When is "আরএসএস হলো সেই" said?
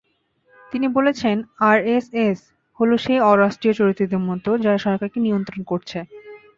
1.69-3.19